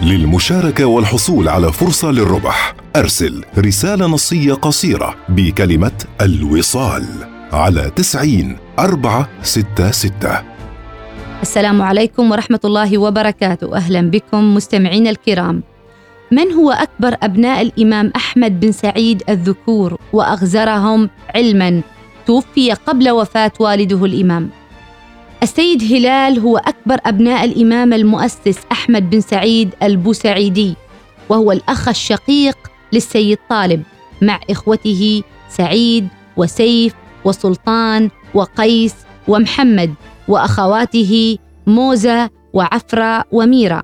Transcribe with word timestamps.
للمشاركة 0.00 0.86
والحصول 0.86 1.48
على 1.48 1.72
فرصة 1.72 2.10
للربح. 2.10 2.74
أرسل 2.96 3.44
رسالة 3.58 4.06
نصية 4.06 4.52
قصيرة 4.54 5.14
بكلمة 5.28 6.04
الوصال 6.20 7.04
على 7.52 7.90
تسعين 7.96 8.56
أربعة 8.78 9.28
ستة 9.42 9.90
ستة. 9.90 10.42
السلام 11.42 11.82
عليكم 11.82 12.30
ورحمة 12.30 12.60
الله 12.64 12.98
وبركاته. 12.98 13.76
أهلا 13.76 14.00
بكم 14.00 14.54
مستمعين 14.54 15.06
الكرام. 15.06 15.62
من 16.32 16.52
هو 16.52 16.70
أكبر 16.70 17.16
أبناء 17.22 17.62
الإمام 17.62 18.12
أحمد 18.16 18.60
بن 18.60 18.72
سعيد 18.72 19.22
الذكور 19.28 19.98
وأغزرهم 20.12 21.10
علما؟ 21.34 21.82
توفي 22.26 22.72
قبل 22.72 23.10
وفاة 23.10 23.52
والده 23.60 24.04
الإمام. 24.04 24.50
السيد 25.42 25.82
هلال 25.92 26.38
هو 26.38 26.56
أكبر 26.56 26.98
أبناء 27.06 27.44
الإمام 27.44 27.92
المؤسس 27.92 28.58
أحمد 28.72 29.10
بن 29.10 29.20
سعيد 29.20 29.70
البوسعيدي 29.82 30.74
وهو 31.28 31.52
الأخ 31.52 31.88
الشقيق 31.88 32.58
للسيد 32.92 33.38
طالب 33.50 33.82
مع 34.22 34.40
إخوته 34.50 35.22
سعيد 35.48 36.08
وسيف 36.36 36.94
وسلطان 37.24 38.10
وقيس 38.34 38.94
ومحمد 39.28 39.94
وأخواته 40.28 41.38
موزة 41.66 42.30
وعفرة 42.52 43.24
وميرا 43.32 43.82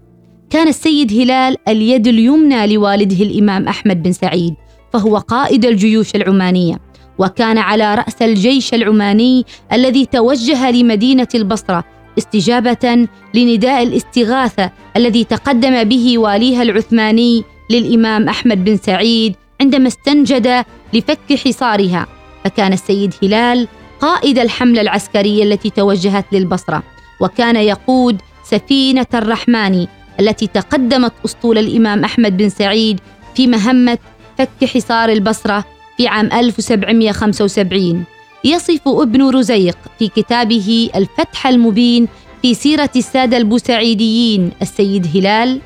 كان 0.51 0.69
السيد 0.69 1.13
هلال 1.13 1.57
اليد 1.69 2.07
اليمنى 2.07 2.75
لوالده 2.75 3.25
الإمام 3.25 3.69
أحمد 3.69 4.03
بن 4.03 4.13
سعيد 4.13 4.55
فهو 4.93 5.17
قائد 5.17 5.65
الجيوش 5.65 6.15
العمانية. 6.15 6.79
وكان 7.19 7.59
على 7.59 7.95
رأس 7.95 8.23
الجيش 8.23 8.75
العماني 8.75 9.45
الذي 9.73 10.07
توجه 10.07 10.71
لمدينة 10.71 11.29
البصرة 11.35 11.85
استجابة 12.19 13.09
لنداء 13.35 13.83
الاستغاثة 13.83 14.71
الذي 14.97 15.25
تقدم 15.25 15.85
به 15.85 16.19
واليها 16.19 16.63
العثماني 16.63 17.45
للإمام 17.71 18.29
أحمد 18.29 18.65
بن 18.65 18.77
سعيد 18.77 19.35
عندما 19.61 19.89
استنجد 19.89 20.65
لفك 20.93 21.35
حصارها. 21.45 22.07
فكان 22.45 22.73
السيد 22.73 23.15
هلال 23.23 23.69
قائد 24.01 24.39
الحملة 24.39 24.81
العسكرية 24.81 25.43
التي 25.43 25.71
توجهت 25.71 26.25
للبصرة 26.33 26.83
وكان 27.21 27.57
يقود 27.57 28.23
سفينة 28.45 29.07
الرحمن 29.15 29.87
التي 30.21 30.47
تقدمت 30.47 31.13
أسطول 31.25 31.59
الإمام 31.59 32.05
أحمد 32.05 32.37
بن 32.37 32.49
سعيد 32.49 33.01
في 33.35 33.47
مهمة 33.47 33.99
فك 34.39 34.65
حصار 34.65 35.09
البصرة 35.09 35.65
في 35.97 36.09
عام 36.09 36.33
1775 36.33 38.05
يصف 38.45 38.89
ابن 38.89 39.23
رزيق 39.29 39.79
في 39.99 40.09
كتابه 40.09 40.91
الفتح 40.95 41.47
المبين 41.47 42.09
في 42.43 42.55
سيرة 42.55 42.91
السادة 42.97 43.37
البوسعيديين 43.37 44.51
السيد 44.63 45.07
هلال 45.17 45.61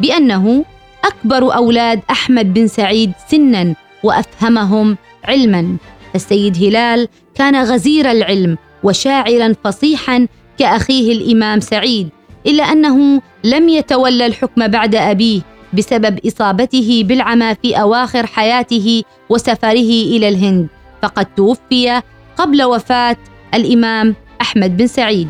بأنه 0.00 0.64
أكبر 1.04 1.54
أولاد 1.56 2.00
أحمد 2.10 2.54
بن 2.54 2.66
سعيد 2.66 3.12
سنا 3.28 3.74
وأفهمهم 4.02 4.96
علما. 5.24 5.76
فالسيد 6.12 6.64
هلال 6.64 7.08
كان 7.34 7.64
غزير 7.64 8.10
العلم 8.10 8.58
وشاعرا 8.82 9.54
فصيحا 9.64 10.26
كأخيه 10.58 11.12
الإمام 11.12 11.60
سعيد 11.60 12.08
إلا 12.46 12.62
أنه 12.62 13.22
لم 13.44 13.68
يتولى 13.68 14.26
الحكم 14.26 14.66
بعد 14.68 14.94
أبيه 14.94 15.40
بسبب 15.72 16.18
إصابته 16.26 17.04
بالعمى 17.06 17.54
في 17.62 17.80
أواخر 17.80 18.26
حياته 18.26 19.02
وسفره 19.28 19.90
إلى 20.14 20.28
الهند. 20.28 20.68
فقد 21.02 21.26
توفي 21.34 22.02
قبل 22.36 22.62
وفاة 22.62 23.16
الإمام 23.54 24.14
أحمد 24.40 24.76
بن 24.76 24.86
سعيد. 24.86 25.28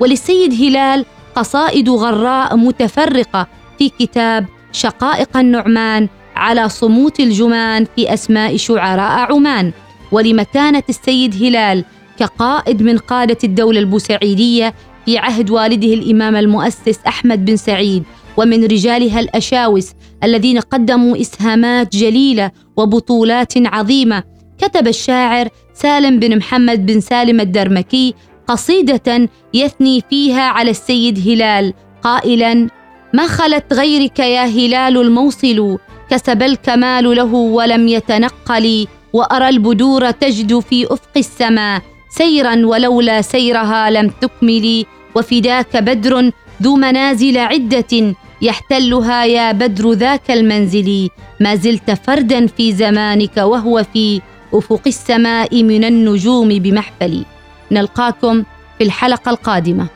وللسيد 0.00 0.52
هلال 0.62 1.04
قصائد 1.34 1.88
غراء 1.88 2.56
متفرقة 2.56 3.46
في 3.78 3.88
كتاب 3.88 4.46
شقائق 4.72 5.36
النعمان 5.36 6.08
على 6.36 6.68
صموت 6.68 7.20
الجمان 7.20 7.86
في 7.96 8.14
أسماء 8.14 8.56
شعراء 8.56 9.32
عمان. 9.32 9.72
ولمكانة 10.12 10.82
السيد 10.88 11.42
هلال 11.42 11.84
كقائد 12.18 12.82
من 12.82 12.98
قادة 12.98 13.38
الدولة 13.44 13.80
البوسعيدية 13.80 14.74
في 15.06 15.18
عهد 15.18 15.50
والده 15.50 15.94
الإمام 15.94 16.36
المؤسس 16.36 16.98
أحمد 17.06 17.44
بن 17.44 17.56
سعيد. 17.56 18.04
ومن 18.38 18.64
رجالها 18.64 19.20
الأشاوس 19.20 19.92
الذين 20.24 20.58
قدموا 20.60 21.20
إسهامات 21.20 21.96
جليلة 21.96 22.50
وبطولات 22.76 23.52
عظيمة. 23.56 24.22
كتب 24.58 24.88
الشاعر 24.88 25.48
سالم 25.74 26.18
بن 26.18 26.36
محمد 26.38 26.86
بن 26.86 27.00
سالم 27.00 27.40
الدرمكي 27.40 28.14
قصيدة 28.46 29.28
يثني 29.54 30.02
فيها 30.10 30.42
على 30.42 30.70
السيد 30.70 31.28
هلال 31.28 31.74
قائلا 32.02 32.68
ما 33.14 33.26
خلت 33.26 33.72
غيرك 33.72 34.18
يا 34.18 34.44
هلال 34.44 34.96
الموصل؟ 34.96 35.78
كسب 36.10 36.42
الكمال 36.42 37.16
له 37.16 37.34
ولم 37.34 37.88
يتنقل 37.88 38.86
وأرى 39.12 39.48
البدور 39.48 40.10
تجد 40.10 40.58
في 40.58 40.86
أفق 40.86 41.14
السماء 41.16 41.82
سيرا 42.10 42.66
ولولا 42.66 43.22
سيرها 43.22 43.90
لم 43.90 44.08
تكملي 44.20 44.86
وفداك 45.14 45.76
بدر 45.76 46.30
ذو 46.62 46.76
منازل 46.76 47.38
عدة 47.38 48.14
يحتلها 48.42 49.24
يا 49.24 49.52
بدر 49.52 49.92
ذاك 49.92 50.30
المنزل. 50.30 51.10
ما 51.40 51.54
زلت 51.54 51.90
فردا 51.90 52.46
في 52.46 52.72
زمانك 52.72 53.36
وهو 53.36 53.84
في 53.92 54.20
أفق 54.54 54.80
السماء 54.86 55.62
من 55.62 55.84
النجوم 55.84 56.48
بمحفل. 56.48 57.24
نلقاكم 57.72 58.42
في 58.78 58.84
الحلقة 58.84 59.30
القادمة. 59.30 59.86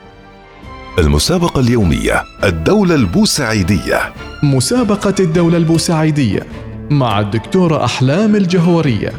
المسابقة 0.98 1.60
اليومية 1.60 2.22
الدولة 2.44 2.94
البوسعيدية. 2.94 4.12
مسابقة 4.42 5.14
الدولة 5.20 5.56
البوسعيدية 5.56 6.46
مع 6.90 7.20
الدكتورة 7.20 7.84
أحلام 7.84 8.36
الجهورية. 8.36 9.12